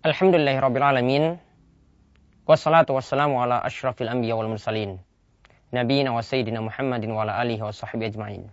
Alhamdulillahirrabbilalamin. 0.00 1.36
Wassalatu 2.48 2.96
wassalamu 2.96 3.36
ala 3.44 3.60
ashrafil 3.60 4.08
anbiya 4.08 4.32
wal 4.32 4.48
mursalin. 4.48 4.96
Nabiina 5.76 6.08
wa 6.16 6.24
sayyidina 6.24 6.64
Muhammadin 6.64 7.12
wa 7.12 7.28
ala 7.28 7.36
alihi 7.36 7.60
wa 7.60 7.68
sahbihi 7.68 8.08
ajma'in. 8.08 8.48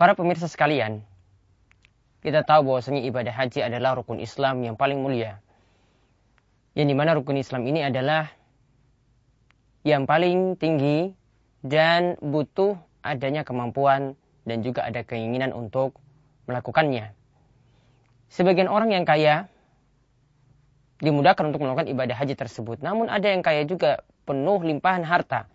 Para 0.00 0.16
pemirsa 0.16 0.48
sekalian, 0.48 1.04
kita 2.24 2.40
tahu 2.40 2.72
bahwasanya 2.72 3.04
ibadah 3.04 3.36
haji 3.36 3.68
adalah 3.68 4.00
rukun 4.00 4.16
Islam 4.16 4.64
yang 4.64 4.80
paling 4.80 4.96
mulia. 4.96 5.44
Yang 6.72 6.88
di 6.88 6.96
mana 6.96 7.20
rukun 7.20 7.36
Islam 7.36 7.68
ini 7.68 7.84
adalah 7.84 8.32
yang 9.84 10.08
paling 10.08 10.56
tinggi 10.56 11.12
dan 11.60 12.16
butuh 12.16 12.80
adanya 13.04 13.44
kemampuan 13.44 14.16
dan 14.48 14.64
juga 14.64 14.88
ada 14.88 15.04
keinginan 15.04 15.52
untuk 15.52 16.00
melakukannya. 16.48 17.12
Sebagian 18.32 18.70
orang 18.70 18.90
yang 18.94 19.04
kaya 19.04 19.48
dimudahkan 21.02 21.50
untuk 21.50 21.66
melakukan 21.66 21.90
ibadah 21.90 22.16
haji 22.16 22.34
tersebut. 22.38 22.80
Namun 22.80 23.12
ada 23.12 23.28
yang 23.28 23.44
kaya 23.44 23.66
juga 23.68 24.06
penuh 24.24 24.60
limpahan 24.64 25.04
harta. 25.04 25.50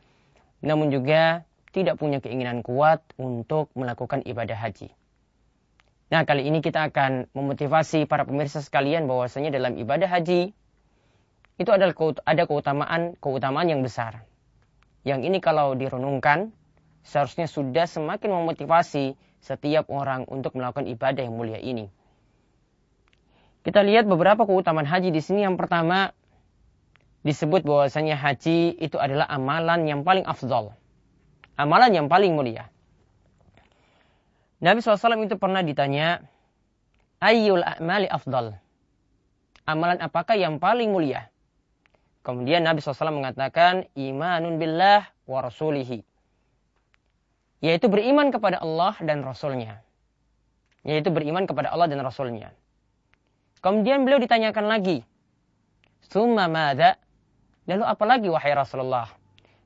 Namun 0.61 0.93
juga 0.93 1.47
tidak 1.71 1.97
punya 2.01 2.19
keinginan 2.19 2.65
kuat 2.65 3.01
untuk 3.17 3.69
melakukan 3.77 4.25
ibadah 4.25 4.57
haji. 4.57 4.91
Nah 6.09 6.25
kali 6.25 6.49
ini 6.49 6.65
kita 6.65 6.89
akan 6.89 7.29
memotivasi 7.37 8.09
para 8.09 8.25
pemirsa 8.25 8.65
sekalian 8.65 9.05
bahwasanya 9.05 9.53
dalam 9.53 9.77
ibadah 9.77 10.09
haji 10.09 10.57
itu 11.59 11.69
adalah 11.69 11.93
ada 12.25 12.43
keutamaan 12.49 13.13
keutamaan 13.21 13.69
yang 13.69 13.85
besar. 13.85 14.25
Yang 15.05 15.29
ini 15.29 15.37
kalau 15.37 15.77
direnungkan 15.77 16.49
seharusnya 17.05 17.45
sudah 17.45 17.85
semakin 17.85 18.33
memotivasi 18.33 19.13
setiap 19.39 19.87
orang 19.93 20.25
untuk 20.27 20.57
melakukan 20.57 20.89
ibadah 20.89 21.21
yang 21.23 21.37
mulia 21.37 21.61
ini. 21.61 21.93
Kita 23.59 23.83
lihat 23.83 24.07
beberapa 24.07 24.47
keutamaan 24.47 24.87
haji 24.87 25.11
di 25.11 25.19
sini. 25.19 25.43
Yang 25.43 25.59
pertama 25.59 26.15
disebut 27.27 27.67
bahwasanya 27.67 28.15
haji 28.15 28.79
itu 28.79 28.95
adalah 28.95 29.27
amalan 29.27 29.83
yang 29.83 30.01
paling 30.07 30.23
afdal. 30.23 30.71
Amalan 31.59 31.91
yang 31.91 32.07
paling 32.07 32.31
mulia. 32.39 32.71
Nabi 34.59 34.79
SAW 34.79 35.23
itu 35.23 35.35
pernah 35.39 35.63
ditanya, 35.63 36.23
Ayyul 37.19 37.63
a'mali 37.63 38.07
afdal. 38.07 38.55
Amalan 39.67 39.99
apakah 39.99 40.39
yang 40.39 40.59
paling 40.59 40.91
mulia? 40.91 41.27
Kemudian 42.23 42.63
Nabi 42.63 42.79
SAW 42.79 43.15
mengatakan, 43.15 43.87
Imanun 43.95 44.59
billah 44.59 45.07
wa 45.27 45.39
rasulihi. 45.43 46.03
Yaitu 47.59 47.91
beriman 47.91 48.31
kepada 48.31 48.63
Allah 48.63 48.95
dan 49.03 49.19
Rasulnya. 49.23 49.83
Yaitu 50.87 51.11
beriman 51.11 51.43
kepada 51.43 51.75
Allah 51.75 51.91
dan 51.91 51.99
Rasulnya. 51.99 52.55
Kemudian 53.59 54.07
beliau 54.07 54.23
ditanyakan 54.23 54.71
lagi. 54.71 55.03
Summa 56.07 56.47
mada? 56.47 56.95
Lalu 57.67 57.83
apa 57.83 58.03
lagi 58.07 58.27
wahai 58.31 58.55
Rasulullah? 58.55 59.11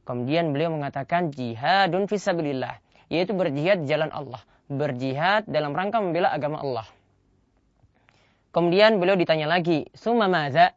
Kemudian 0.04 0.50
beliau 0.50 0.74
mengatakan 0.74 1.30
jihadun 1.30 2.10
fisabilillah. 2.10 2.82
Yaitu 3.14 3.38
berjihad 3.38 3.86
jalan 3.86 4.10
Allah. 4.10 4.42
Berjihad 4.66 5.46
dalam 5.46 5.78
rangka 5.78 6.02
membela 6.02 6.34
agama 6.34 6.58
Allah. 6.66 6.88
Kemudian 8.50 8.98
beliau 8.98 9.14
ditanya 9.14 9.46
lagi. 9.46 9.86
Summa 9.94 10.26
mada? 10.26 10.74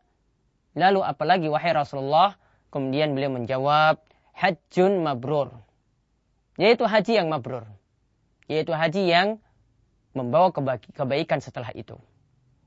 Lalu 0.77 1.01
apa 1.01 1.25
lagi 1.25 1.49
wahai 1.49 1.73
Rasulullah? 1.73 2.37
Kemudian 2.69 3.17
beliau 3.17 3.33
menjawab 3.33 3.97
hajjun 4.37 5.01
mabrur. 5.01 5.57
Yaitu 6.61 6.85
haji 6.85 7.17
yang 7.17 7.33
mabrur. 7.33 7.65
Yaitu 8.45 8.77
haji 8.77 9.09
yang 9.09 9.41
membawa 10.13 10.53
kebaikan 10.93 11.41
setelah 11.41 11.73
itu. 11.73 11.97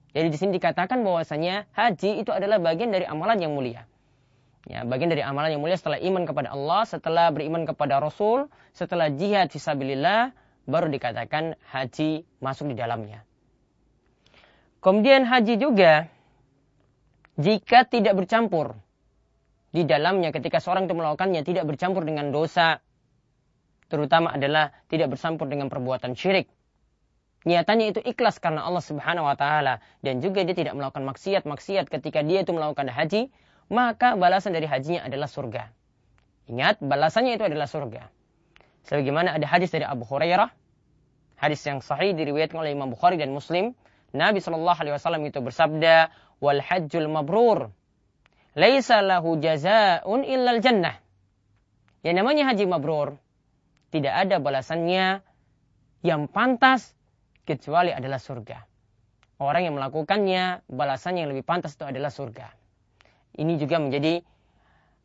Jadi 0.09 0.27
di 0.33 0.37
sini 0.37 0.51
dikatakan 0.57 1.05
bahwasanya 1.05 1.69
haji 1.77 2.25
itu 2.25 2.33
adalah 2.33 2.57
bagian 2.57 2.89
dari 2.89 3.05
amalan 3.05 3.37
yang 3.37 3.53
mulia. 3.53 3.85
Ya, 4.65 4.83
bagian 4.83 5.09
dari 5.09 5.21
amalan 5.21 5.53
yang 5.55 5.61
mulia 5.61 5.77
setelah 5.77 6.01
iman 6.01 6.25
kepada 6.25 6.49
Allah, 6.53 6.81
setelah 6.85 7.29
beriman 7.29 7.63
kepada 7.69 8.01
Rasul, 8.01 8.49
setelah 8.73 9.09
jihad 9.13 9.53
fisabilillah, 9.53 10.33
baru 10.65 10.89
dikatakan 10.89 11.57
haji 11.69 12.25
masuk 12.41 12.73
di 12.73 12.75
dalamnya. 12.77 13.25
Kemudian 14.79 15.27
haji 15.27 15.59
juga 15.59 16.07
jika 17.39 17.87
tidak 17.87 18.19
bercampur 18.19 18.75
di 19.69 19.85
dalamnya 19.85 20.33
ketika 20.33 20.57
seorang 20.59 20.89
itu 20.89 20.95
melakukannya 20.97 21.45
tidak 21.45 21.69
bercampur 21.69 22.01
dengan 22.03 22.33
dosa 22.33 22.81
terutama 23.89 24.33
adalah 24.33 24.73
tidak 24.89 25.13
bercampur 25.13 25.45
dengan 25.45 25.69
perbuatan 25.69 26.17
syirik 26.17 26.49
niatannya 27.47 27.95
itu 27.95 27.99
ikhlas 28.03 28.39
karena 28.43 28.67
Allah 28.67 28.83
Subhanahu 28.83 29.27
wa 29.27 29.35
taala 29.35 29.79
dan 30.03 30.19
juga 30.19 30.43
dia 30.43 30.55
tidak 30.55 30.75
melakukan 30.75 31.07
maksiat-maksiat 31.07 31.87
ketika 31.87 32.19
dia 32.25 32.43
itu 32.43 32.51
melakukan 32.51 32.91
haji, 32.91 33.31
maka 33.71 34.17
balasan 34.19 34.51
dari 34.51 34.65
hajinya 34.65 35.05
adalah 35.05 35.29
surga. 35.29 35.71
Ingat, 36.49 36.81
balasannya 36.81 37.37
itu 37.37 37.45
adalah 37.45 37.69
surga. 37.69 38.09
Sebagaimana 38.89 39.37
ada 39.37 39.45
hadis 39.45 39.69
dari 39.69 39.85
Abu 39.85 40.01
Hurairah, 40.01 40.49
hadis 41.37 41.61
yang 41.61 41.79
sahih 41.79 42.17
diriwayatkan 42.17 42.57
oleh 42.57 42.73
Imam 42.73 42.89
Bukhari 42.89 43.21
dan 43.21 43.29
Muslim, 43.29 43.77
Nabi 44.09 44.41
Shallallahu 44.41 44.79
alaihi 44.81 44.95
wasallam 44.97 45.21
itu 45.29 45.37
bersabda, 45.45 46.09
"Wal 46.41 46.57
hajjul 46.57 47.05
mabrur 47.05 47.69
laisa 48.57 49.05
lahu 49.05 49.37
jazaa'un 49.37 50.25
illal 50.25 50.57
jannah." 50.57 50.97
Yang 52.01 52.15
namanya 52.17 52.43
haji 52.49 52.65
mabrur 52.65 53.21
tidak 53.93 54.13
ada 54.17 54.41
balasannya 54.41 55.21
yang 56.01 56.25
pantas 56.25 56.97
kecuali 57.43 57.91
adalah 57.93 58.17
surga. 58.17 58.57
Orang 59.39 59.63
yang 59.63 59.75
melakukannya, 59.79 60.67
balasannya 60.67 61.23
yang 61.23 61.31
lebih 61.31 61.47
pantas 61.47 61.79
itu 61.79 61.87
adalah 61.87 62.11
surga. 62.11 62.51
Ini 63.39 63.55
juga 63.55 63.79
menjadi 63.79 64.19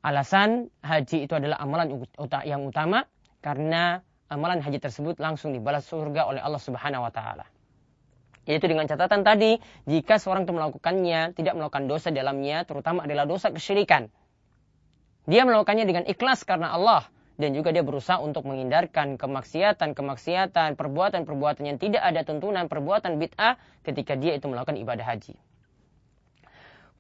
alasan 0.02 0.68
haji 0.82 1.30
itu 1.30 1.32
adalah 1.38 1.62
amalan 1.62 2.02
yang 2.42 2.66
utama 2.66 3.06
karena 3.38 4.02
amalan 4.26 4.58
haji 4.58 4.82
tersebut 4.82 5.22
langsung 5.22 5.54
dibalas 5.54 5.86
surga 5.86 6.26
oleh 6.26 6.42
Allah 6.42 6.58
Subhanahu 6.58 7.06
wa 7.06 7.12
taala. 7.14 7.46
Yaitu 8.44 8.68
dengan 8.68 8.84
catatan 8.84 9.24
tadi, 9.24 9.56
jika 9.88 10.20
seorang 10.20 10.44
itu 10.44 10.52
melakukannya, 10.52 11.32
tidak 11.32 11.54
melakukan 11.56 11.88
dosa 11.88 12.12
dalamnya, 12.12 12.68
terutama 12.68 13.08
adalah 13.08 13.24
dosa 13.24 13.48
kesyirikan. 13.48 14.12
Dia 15.24 15.48
melakukannya 15.48 15.88
dengan 15.88 16.04
ikhlas 16.04 16.44
karena 16.44 16.76
Allah, 16.76 17.08
dan 17.34 17.50
juga 17.50 17.74
dia 17.74 17.82
berusaha 17.82 18.22
untuk 18.22 18.46
menghindarkan 18.46 19.18
kemaksiatan-kemaksiatan, 19.18 20.78
perbuatan-perbuatan 20.78 21.64
yang 21.66 21.78
tidak 21.82 22.02
ada 22.06 22.22
tuntunan, 22.22 22.70
perbuatan 22.70 23.18
bid'ah 23.18 23.58
ketika 23.82 24.14
dia 24.14 24.38
itu 24.38 24.46
melakukan 24.46 24.78
ibadah 24.78 25.02
haji. 25.02 25.34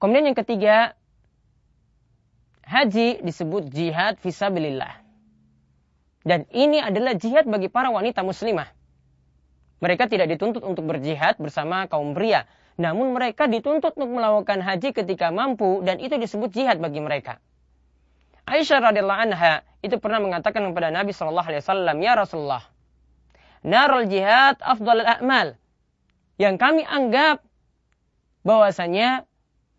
Kemudian 0.02 0.34
yang 0.34 0.38
ketiga, 0.38 0.98
haji 2.66 3.22
disebut 3.22 3.70
jihad 3.70 4.18
fisabilillah. 4.18 5.00
Dan 6.24 6.48
ini 6.50 6.80
adalah 6.80 7.14
jihad 7.14 7.46
bagi 7.46 7.68
para 7.68 7.92
wanita 7.92 8.24
muslimah. 8.24 8.66
Mereka 9.84 10.08
tidak 10.08 10.32
dituntut 10.32 10.64
untuk 10.64 10.88
berjihad 10.88 11.36
bersama 11.36 11.84
kaum 11.86 12.16
pria. 12.16 12.48
Namun 12.80 13.14
mereka 13.14 13.46
dituntut 13.46 13.94
untuk 13.94 14.10
melakukan 14.18 14.64
haji 14.64 14.96
ketika 14.96 15.30
mampu 15.30 15.84
dan 15.84 16.00
itu 16.00 16.16
disebut 16.16 16.50
jihad 16.50 16.80
bagi 16.80 16.98
mereka. 16.98 17.38
Aisyah 18.48 18.90
radhiyallahu 18.90 19.20
anha 19.30 19.62
itu 19.84 20.00
pernah 20.00 20.24
mengatakan 20.24 20.64
kepada 20.72 20.88
Nabi 20.88 21.12
Shallallahu 21.12 21.48
alaihi 21.52 21.60
wasallam, 21.60 21.96
"Ya 22.00 22.16
Rasulullah, 22.16 22.64
narul 23.60 24.08
jihad 24.08 24.56
afdal 24.64 25.04
amal." 25.04 25.60
Yang 26.40 26.56
kami 26.58 26.82
anggap 26.82 27.44
bahwasanya 28.42 29.28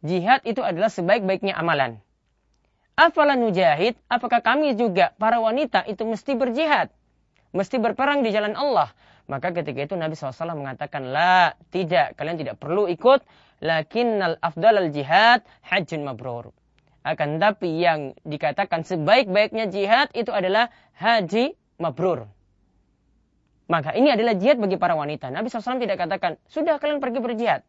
jihad 0.06 0.46
itu 0.48 0.64
adalah 0.64 0.88
sebaik-baiknya 0.88 1.58
amalan. 1.58 2.00
Afala 2.96 3.36
nujahid, 3.36 4.00
apakah 4.08 4.40
kami 4.40 4.72
juga 4.80 5.12
para 5.20 5.44
wanita 5.44 5.84
itu 5.84 6.08
mesti 6.08 6.32
berjihad? 6.32 6.88
Mesti 7.52 7.76
berperang 7.76 8.24
di 8.24 8.32
jalan 8.32 8.56
Allah. 8.56 8.96
Maka 9.28 9.52
ketika 9.52 9.84
itu 9.84 9.96
Nabi 10.00 10.16
SAW 10.16 10.56
mengatakan, 10.56 11.12
La, 11.12 11.60
tidak, 11.76 12.16
kalian 12.16 12.40
tidak 12.40 12.56
perlu 12.56 12.88
ikut. 12.88 13.20
Lakinnal 13.60 14.40
afdal 14.40 14.80
al 14.80 14.90
jihad 14.96 15.44
hajjun 15.68 16.08
mabrur. 16.08 16.56
Akan 17.06 17.38
tapi 17.38 17.70
yang 17.86 18.18
dikatakan 18.26 18.82
sebaik-baiknya 18.82 19.70
jihad 19.70 20.10
itu 20.18 20.34
adalah 20.34 20.74
haji 20.98 21.54
mabrur. 21.78 22.26
Maka 23.70 23.94
ini 23.94 24.10
adalah 24.10 24.34
jihad 24.34 24.58
bagi 24.58 24.82
para 24.82 24.98
wanita. 24.98 25.30
Nabi 25.30 25.54
SAW 25.54 25.78
tidak 25.78 26.02
katakan, 26.02 26.42
sudah 26.50 26.82
kalian 26.82 26.98
pergi 26.98 27.22
berjihad. 27.22 27.62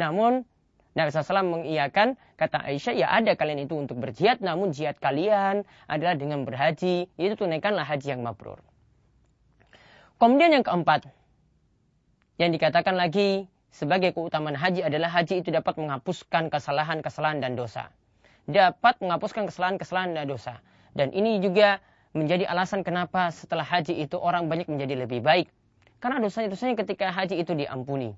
Namun 0.00 0.48
Nabi 0.96 1.12
SAW 1.12 1.44
mengiyakan 1.44 2.16
kata 2.40 2.64
Aisyah, 2.64 2.96
ya 2.96 3.12
ada 3.12 3.36
kalian 3.36 3.68
itu 3.68 3.76
untuk 3.76 4.00
berjihad, 4.00 4.40
namun 4.40 4.72
jihad 4.72 4.96
kalian 4.96 5.68
adalah 5.84 6.16
dengan 6.16 6.48
berhaji. 6.48 7.12
Itu 7.20 7.36
tunaikanlah 7.36 7.84
haji 7.84 8.16
yang 8.16 8.24
mabrur. 8.24 8.64
Kemudian 10.16 10.56
yang 10.56 10.64
keempat, 10.64 11.04
yang 12.40 12.48
dikatakan 12.48 12.96
lagi 12.96 13.44
sebagai 13.68 14.16
keutamaan 14.16 14.56
haji 14.56 14.88
adalah 14.88 15.12
haji 15.12 15.44
itu 15.44 15.52
dapat 15.52 15.76
menghapuskan 15.76 16.48
kesalahan-kesalahan 16.48 17.44
dan 17.44 17.60
dosa 17.60 17.92
dapat 18.44 19.00
menghapuskan 19.00 19.48
kesalahan-kesalahan 19.48 20.16
dan 20.16 20.28
dosa. 20.28 20.60
Dan 20.94 21.10
ini 21.10 21.40
juga 21.40 21.80
menjadi 22.14 22.46
alasan 22.46 22.86
kenapa 22.86 23.34
setelah 23.34 23.66
haji 23.66 23.98
itu 23.98 24.14
orang 24.16 24.46
banyak 24.46 24.70
menjadi 24.70 25.04
lebih 25.04 25.20
baik. 25.24 25.50
Karena 25.98 26.22
dosanya-dosanya 26.22 26.76
ketika 26.84 27.10
haji 27.10 27.40
itu 27.40 27.56
diampuni. 27.56 28.14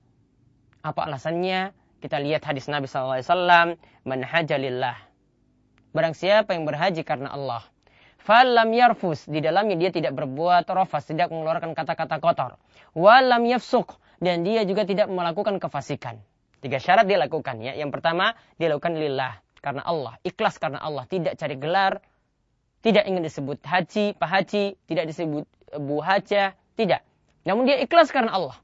Apa 0.83 1.07
alasannya? 1.09 1.73
Kita 2.03 2.21
lihat 2.21 2.45
hadis 2.45 2.69
Nabi 2.69 2.91
SAW. 2.91 3.79
Man 4.05 4.21
hajalillah. 4.21 4.99
Barang 5.97 6.13
siapa 6.13 6.53
yang 6.53 6.69
berhaji 6.69 7.07
karena 7.07 7.33
Allah. 7.33 7.65
Falam 8.21 8.75
yarfus. 8.75 9.25
Di 9.31 9.41
dalamnya 9.41 9.79
dia 9.81 9.91
tidak 9.95 10.13
berbuat 10.13 10.69
rofas. 10.69 11.09
Tidak 11.09 11.31
mengeluarkan 11.33 11.73
kata-kata 11.73 12.21
kotor. 12.21 12.61
Walam 12.93 13.47
yafsuk. 13.49 13.97
Dan 14.21 14.45
dia 14.45 14.67
juga 14.69 14.85
tidak 14.85 15.09
melakukan 15.09 15.57
kefasikan. 15.57 16.21
Tiga 16.61 16.83
syarat 16.83 17.07
dia 17.07 17.17
lakukan 17.17 17.63
ya. 17.63 17.79
Yang 17.79 17.97
pertama, 17.97 18.35
dia 18.61 18.69
lakukan 18.73 18.99
lillah. 18.99 19.46
Karena 19.67 19.83
Allah. 19.83 20.15
Ikhlas 20.23 20.63
karena 20.63 20.79
Allah. 20.79 21.11
Tidak 21.11 21.35
cari 21.35 21.59
gelar. 21.59 21.99
Tidak 22.87 23.03
ingin 23.03 23.27
disebut 23.27 23.59
haji, 23.67 24.15
pak 24.15 24.31
haji. 24.31 24.79
Tidak 24.87 25.05
disebut 25.11 25.43
bu 25.83 25.99
haja. 26.07 26.55
Tidak. 26.79 27.03
Namun 27.43 27.67
dia 27.67 27.83
ikhlas 27.83 28.15
karena 28.15 28.31
Allah. 28.31 28.55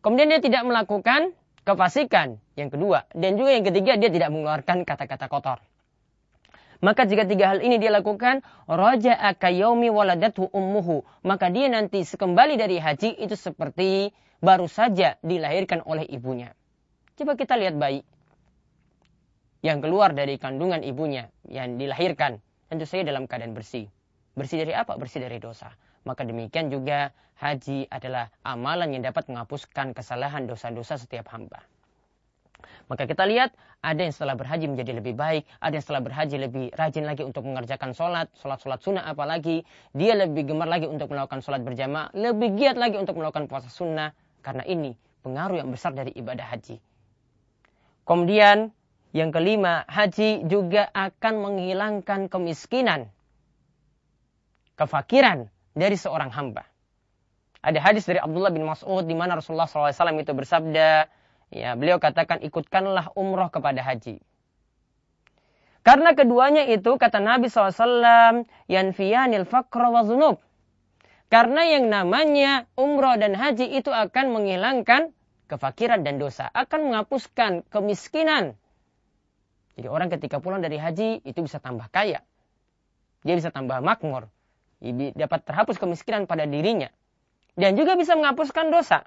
Kemudian 0.00 0.32
dia 0.32 0.40
tidak 0.40 0.64
melakukan 0.64 1.36
kefasikan. 1.68 2.40
Yang 2.56 2.80
kedua. 2.80 3.04
Dan 3.12 3.36
juga 3.36 3.52
yang 3.52 3.68
ketiga, 3.68 4.00
dia 4.00 4.08
tidak 4.08 4.32
mengeluarkan 4.32 4.88
kata-kata 4.88 5.28
kotor. 5.28 5.60
Maka 6.80 7.04
jika 7.04 7.28
tiga 7.28 7.52
hal 7.52 7.60
ini 7.60 7.76
dia 7.76 7.92
lakukan, 7.92 8.40
raja 8.64 9.12
akayomi 9.12 9.92
waladatu 9.92 10.48
ummuhu. 10.48 11.04
Maka 11.20 11.52
dia 11.52 11.68
nanti 11.68 12.08
sekembali 12.08 12.56
dari 12.56 12.80
haji 12.80 13.12
itu 13.20 13.36
seperti 13.36 14.16
baru 14.40 14.72
saja 14.72 15.20
dilahirkan 15.20 15.84
oleh 15.84 16.08
ibunya. 16.08 16.56
Coba 17.18 17.36
kita 17.36 17.60
lihat 17.60 17.76
bayi 17.76 18.06
yang 19.64 19.82
keluar 19.82 20.14
dari 20.14 20.38
kandungan 20.38 20.82
ibunya, 20.86 21.30
yang 21.50 21.78
dilahirkan. 21.80 22.38
Tentu 22.68 22.84
saja 22.84 23.08
dalam 23.08 23.24
keadaan 23.24 23.56
bersih. 23.56 23.88
Bersih 24.36 24.62
dari 24.62 24.76
apa? 24.76 24.94
Bersih 24.94 25.24
dari 25.24 25.40
dosa. 25.40 25.72
Maka 26.06 26.22
demikian 26.22 26.70
juga 26.70 27.10
haji 27.40 27.90
adalah 27.90 28.30
amalan 28.46 28.94
yang 28.94 29.02
dapat 29.02 29.26
menghapuskan 29.26 29.96
kesalahan 29.96 30.46
dosa-dosa 30.46 30.98
setiap 31.00 31.32
hamba. 31.34 31.64
Maka 32.90 33.06
kita 33.06 33.22
lihat 33.28 33.54
ada 33.84 34.00
yang 34.02 34.10
setelah 34.10 34.34
berhaji 34.34 34.66
menjadi 34.66 34.98
lebih 34.98 35.14
baik, 35.14 35.46
ada 35.62 35.78
yang 35.78 35.84
setelah 35.84 36.02
berhaji 36.02 36.36
lebih 36.40 36.64
rajin 36.74 37.04
lagi 37.06 37.22
untuk 37.22 37.46
mengerjakan 37.46 37.94
sholat, 37.94 38.26
sholat-sholat 38.34 38.80
sunnah 38.82 39.04
apalagi, 39.06 39.62
dia 39.94 40.18
lebih 40.18 40.50
gemar 40.50 40.66
lagi 40.66 40.90
untuk 40.90 41.12
melakukan 41.12 41.38
sholat 41.38 41.62
berjamaah, 41.62 42.10
lebih 42.16 42.58
giat 42.58 42.74
lagi 42.74 42.98
untuk 42.98 43.14
melakukan 43.14 43.46
puasa 43.46 43.70
sunnah, 43.70 44.10
karena 44.42 44.66
ini 44.66 44.98
pengaruh 45.22 45.62
yang 45.62 45.70
besar 45.70 45.94
dari 45.94 46.10
ibadah 46.16 46.48
haji. 46.48 46.82
Kemudian 48.08 48.72
yang 49.16 49.32
kelima, 49.32 49.88
haji 49.88 50.44
juga 50.44 50.92
akan 50.92 51.34
menghilangkan 51.40 52.28
kemiskinan, 52.28 53.08
kefakiran 54.76 55.48
dari 55.72 55.96
seorang 55.96 56.28
hamba. 56.28 56.68
Ada 57.58 57.82
hadis 57.82 58.06
dari 58.06 58.20
Abdullah 58.22 58.54
bin 58.54 58.68
Mas'ud 58.68 59.02
di 59.02 59.16
mana 59.18 59.34
Rasulullah 59.34 59.66
SAW 59.66 60.22
itu 60.22 60.30
bersabda, 60.30 61.10
ya 61.50 61.74
beliau 61.74 61.98
katakan 61.98 62.38
ikutkanlah 62.44 63.10
umroh 63.18 63.50
kepada 63.50 63.82
haji. 63.82 64.22
Karena 65.82 66.12
keduanya 66.12 66.68
itu 66.68 67.00
kata 67.00 67.16
Nabi 67.16 67.48
SAW, 67.48 68.44
yanfiyanil 68.68 69.48
faqra 69.48 69.88
wa 69.88 70.04
zunub. 70.04 70.36
Karena 71.32 71.64
yang 71.64 71.88
namanya 71.88 72.68
umroh 72.76 73.16
dan 73.16 73.32
haji 73.32 73.72
itu 73.76 73.88
akan 73.88 74.36
menghilangkan 74.36 75.16
kefakiran 75.48 76.04
dan 76.04 76.20
dosa, 76.20 76.52
akan 76.52 76.92
menghapuskan 76.92 77.64
kemiskinan. 77.72 78.60
Jadi 79.78 79.86
orang 79.86 80.10
ketika 80.10 80.42
pulang 80.42 80.58
dari 80.58 80.74
haji 80.74 81.22
itu 81.22 81.38
bisa 81.38 81.62
tambah 81.62 81.86
kaya. 81.94 82.26
Dia 83.22 83.34
bisa 83.38 83.54
tambah 83.54 83.78
makmur. 83.78 84.26
Dapat 85.14 85.46
terhapus 85.46 85.78
kemiskinan 85.78 86.26
pada 86.26 86.50
dirinya. 86.50 86.90
Dan 87.54 87.78
juga 87.78 87.94
bisa 87.94 88.18
menghapuskan 88.18 88.74
dosa. 88.74 89.06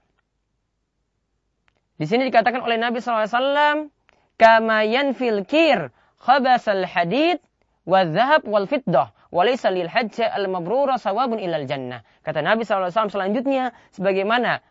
Di 1.99 2.07
sini 2.07 2.31
dikatakan 2.31 2.63
oleh 2.63 2.79
Nabi 2.79 3.03
SAW, 3.03 3.91
Kama 4.39 4.87
yanfil 4.87 5.43
kir 5.43 5.91
khabasal 6.23 6.87
hadid 6.87 7.43
wa 7.83 8.07
zahab 8.07 8.47
wal 8.47 8.65
fiddah 8.65 9.11
walaysa 9.29 9.69
lil 9.75 9.91
hajja 9.91 10.29
al 10.31 10.47
mabrura 10.47 10.95
sawabun 10.95 11.37
ilal 11.37 11.67
jannah. 11.67 12.01
Kata 12.23 12.39
Nabi 12.39 12.63
SAW 12.63 13.11
selanjutnya, 13.11 13.75
sebagaimana 13.91 14.63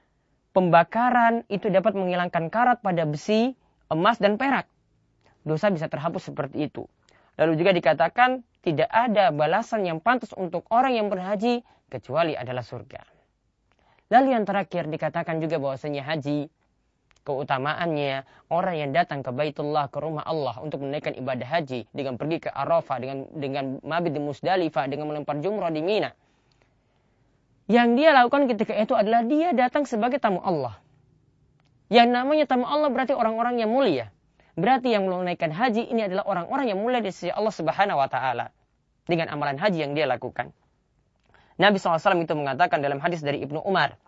pembakaran 0.57 1.45
itu 1.53 1.69
dapat 1.69 1.93
menghilangkan 1.93 2.49
karat 2.49 2.79
pada 2.81 3.05
besi, 3.05 3.53
emas, 3.91 4.17
dan 4.17 4.39
perak. 4.39 4.70
Dosa 5.47 5.73
bisa 5.73 5.89
terhapus 5.89 6.33
seperti 6.33 6.69
itu. 6.69 6.85
Lalu 7.41 7.57
juga 7.57 7.73
dikatakan 7.73 8.45
tidak 8.61 8.91
ada 8.93 9.33
balasan 9.33 9.89
yang 9.89 9.99
pantas 9.99 10.37
untuk 10.37 10.69
orang 10.69 10.97
yang 10.97 11.09
berhaji 11.09 11.65
kecuali 11.89 12.37
adalah 12.37 12.61
surga. 12.61 13.01
Lalu 14.11 14.37
yang 14.37 14.45
terakhir 14.45 14.91
dikatakan 14.91 15.41
juga 15.41 15.57
bahwasanya 15.57 16.05
haji 16.05 16.51
keutamaannya 17.25 18.25
orang 18.49 18.75
yang 18.81 18.91
datang 18.97 19.21
ke 19.21 19.31
Baitullah 19.31 19.93
ke 19.93 20.01
rumah 20.01 20.25
Allah 20.25 20.57
untuk 20.65 20.83
menunaikan 20.83 21.15
ibadah 21.15 21.47
haji 21.47 21.87
dengan 21.93 22.17
pergi 22.17 22.49
ke 22.49 22.51
Arafah 22.51 22.97
dengan 22.97 23.29
dengan 23.37 23.65
mabit 23.85 24.17
di 24.17 24.21
Musdalifah 24.21 24.89
dengan 24.89 25.13
melempar 25.13 25.39
jumrah 25.39 25.69
di 25.69 25.85
Mina 25.85 26.11
yang 27.71 27.95
dia 27.95 28.11
lakukan 28.11 28.51
ketika 28.51 28.75
itu 28.75 28.99
adalah 28.99 29.23
dia 29.23 29.55
datang 29.55 29.87
sebagai 29.87 30.19
tamu 30.19 30.43
Allah. 30.43 30.75
Yang 31.87 32.09
namanya 32.11 32.45
tamu 32.51 32.67
Allah 32.67 32.91
berarti 32.91 33.15
orang-orang 33.15 33.63
yang 33.63 33.71
mulia. 33.71 34.11
Berarti 34.59 34.95
yang 34.95 35.07
menunaikan 35.07 35.55
haji 35.55 35.91
ini 35.91 36.07
adalah 36.11 36.27
orang-orang 36.27 36.75
yang 36.75 36.79
mulia 36.83 36.99
di 36.99 37.15
sisi 37.15 37.31
Allah 37.31 37.55
Subhanahu 37.55 37.99
wa 37.99 38.09
taala 38.11 38.51
dengan 39.07 39.31
amalan 39.31 39.59
haji 39.59 39.79
yang 39.83 39.93
dia 39.95 40.07
lakukan. 40.07 40.55
Nabi 41.61 41.77
SAW 41.77 42.25
itu 42.25 42.33
mengatakan 42.33 42.81
dalam 42.81 42.99
hadis 43.05 43.21
dari 43.21 43.45
Ibnu 43.45 43.61
Umar, 43.61 44.01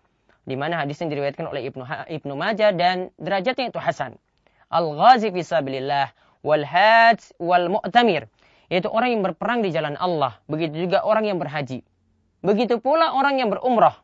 di 0.43 0.57
mana 0.57 0.81
hadis 0.81 0.97
yang 0.99 1.13
diriwayatkan 1.13 1.45
oleh 1.45 1.69
Ibnu, 1.69 1.83
Ibnu 2.09 2.33
Majah 2.33 2.73
dan 2.73 3.13
derajatnya 3.21 3.69
itu 3.69 3.79
Hasan. 3.79 4.17
Al-ghazi 4.73 5.29
fi 5.29 5.41
sabilillah 5.45 6.09
wal 6.41 6.65
hajj 6.65 7.37
wal 7.37 7.69
mu'tamir. 7.69 8.25
Yaitu 8.73 8.89
orang 8.89 9.13
yang 9.13 9.21
berperang 9.21 9.61
di 9.61 9.69
jalan 9.69 9.93
Allah. 10.01 10.41
Begitu 10.49 10.89
juga 10.89 11.05
orang 11.05 11.29
yang 11.29 11.37
berhaji. 11.37 11.85
Begitu 12.41 12.81
pula 12.81 13.13
orang 13.13 13.37
yang 13.37 13.53
berumrah. 13.53 14.01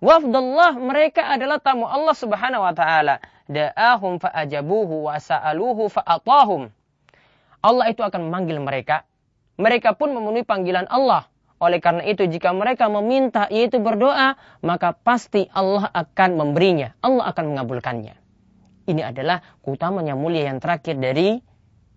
Wafdullah 0.00 0.76
mereka 0.76 1.28
adalah 1.32 1.60
tamu 1.60 1.88
Allah 1.88 2.12
Subhanahu 2.12 2.60
wa 2.60 2.72
taala. 2.76 3.24
Da'ahum 3.50 4.22
fa'ajabuhu 4.22 5.10
wa 5.10 5.18
sa'aluhu 5.18 5.90
fa'atahum. 5.90 6.70
Allah 7.60 7.86
itu 7.90 8.06
akan 8.06 8.30
memanggil 8.30 8.62
mereka. 8.62 9.02
Mereka 9.58 9.98
pun 9.98 10.14
memenuhi 10.14 10.46
panggilan 10.46 10.86
Allah. 10.86 11.26
Oleh 11.60 11.82
karena 11.82 12.06
itu 12.06 12.24
jika 12.24 12.54
mereka 12.54 12.88
meminta 12.88 13.50
yaitu 13.50 13.82
berdoa, 13.82 14.38
maka 14.64 14.94
pasti 14.94 15.50
Allah 15.52 15.90
akan 15.92 16.38
memberinya. 16.38 16.96
Allah 17.02 17.28
akan 17.34 17.52
mengabulkannya. 17.52 18.14
Ini 18.88 19.02
adalah 19.12 19.42
keutamaan 19.60 20.08
yang 20.08 20.16
mulia 20.16 20.48
yang 20.48 20.62
terakhir 20.62 20.96
dari 20.96 21.42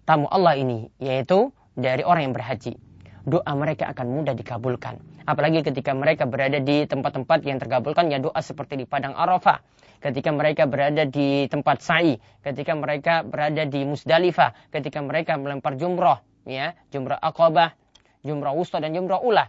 tamu 0.04 0.28
Allah 0.28 0.60
ini, 0.60 0.92
yaitu 1.00 1.56
dari 1.80 2.04
orang 2.04 2.28
yang 2.28 2.36
berhaji 2.36 2.76
doa 3.24 3.52
mereka 3.56 3.88
akan 3.92 4.08
mudah 4.20 4.36
dikabulkan. 4.36 5.00
Apalagi 5.24 5.64
ketika 5.64 5.96
mereka 5.96 6.28
berada 6.28 6.60
di 6.60 6.84
tempat-tempat 6.84 7.48
yang 7.48 7.58
terkabulkan 7.60 8.12
ya 8.12 8.20
doa 8.20 8.36
seperti 8.44 8.76
di 8.76 8.86
padang 8.88 9.16
Arafah. 9.16 9.64
Ketika 10.04 10.36
mereka 10.36 10.68
berada 10.68 11.08
di 11.08 11.48
tempat 11.48 11.80
sa'i, 11.80 12.20
ketika 12.44 12.76
mereka 12.76 13.24
berada 13.24 13.64
di 13.64 13.88
Musdalifah, 13.88 14.52
ketika 14.68 15.00
mereka 15.00 15.40
melempar 15.40 15.80
jumroh, 15.80 16.20
ya, 16.44 16.76
jumroh 16.92 17.16
akobah, 17.16 17.72
jumroh 18.20 18.52
wusta 18.52 18.84
dan 18.84 18.92
jumroh 18.92 19.24
ulah. 19.24 19.48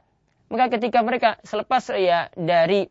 Maka 0.54 0.78
ketika 0.78 1.02
mereka 1.02 1.42
selepas 1.42 1.90
ya 1.98 2.30
dari 2.38 2.86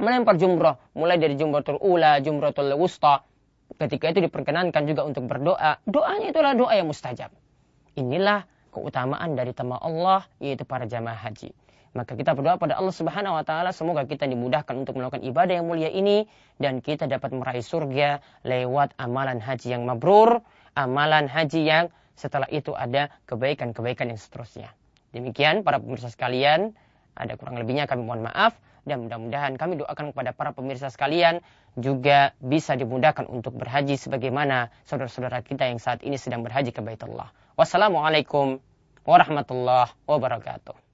melempar 0.00 0.40
jumroh, 0.40 0.80
mulai 0.96 1.20
dari 1.20 1.36
jumroh 1.36 1.60
ula, 1.84 2.16
jumroh 2.24 2.56
wusta, 2.80 3.28
ketika 3.76 4.16
itu 4.16 4.24
diperkenankan 4.24 4.88
juga 4.88 5.04
untuk 5.04 5.28
berdoa, 5.28 5.84
doanya 5.84 6.32
itulah 6.32 6.56
doa 6.56 6.72
yang 6.72 6.88
mustajab. 6.88 7.28
Inilah 7.92 8.48
keutamaan 8.72 9.36
dari 9.36 9.52
tamu 9.52 9.76
Allah 9.76 10.24
yaitu 10.40 10.64
para 10.64 10.88
jamaah 10.88 11.16
haji. 11.16 11.52
Maka 11.96 12.12
kita 12.12 12.36
berdoa 12.36 12.60
pada 12.60 12.76
Allah 12.76 12.92
Subhanahu 12.92 13.40
wa 13.40 13.44
taala 13.48 13.72
semoga 13.72 14.04
kita 14.04 14.28
dimudahkan 14.28 14.76
untuk 14.76 15.00
melakukan 15.00 15.24
ibadah 15.24 15.56
yang 15.56 15.64
mulia 15.64 15.88
ini 15.88 16.28
dan 16.60 16.84
kita 16.84 17.08
dapat 17.08 17.32
meraih 17.32 17.64
surga 17.64 18.20
lewat 18.44 18.92
amalan 19.00 19.40
haji 19.40 19.72
yang 19.72 19.88
mabrur, 19.88 20.44
amalan 20.76 21.24
haji 21.24 21.64
yang 21.64 21.84
setelah 22.12 22.44
itu 22.52 22.76
ada 22.76 23.08
kebaikan-kebaikan 23.24 24.12
yang 24.12 24.20
seterusnya. 24.20 24.76
Demikian 25.16 25.64
para 25.64 25.80
pemirsa 25.80 26.12
sekalian, 26.12 26.76
ada 27.16 27.40
kurang 27.40 27.56
lebihnya 27.56 27.88
kami 27.88 28.04
mohon 28.04 28.28
maaf 28.28 28.52
dan 28.84 29.08
mudah-mudahan 29.08 29.56
kami 29.56 29.80
doakan 29.80 30.12
kepada 30.12 30.36
para 30.36 30.52
pemirsa 30.52 30.92
sekalian 30.92 31.40
juga 31.80 32.36
bisa 32.44 32.76
dimudahkan 32.76 33.24
untuk 33.24 33.56
berhaji 33.56 33.96
sebagaimana 33.96 34.68
saudara-saudara 34.84 35.40
kita 35.40 35.64
yang 35.64 35.80
saat 35.80 36.04
ini 36.04 36.20
sedang 36.20 36.44
berhaji 36.44 36.76
ke 36.76 36.84
Baitullah. 36.84 37.32
Wassalamualaikum 37.56 38.60
warahmatullahi 39.08 39.96
wabarakatuh. 40.04 40.85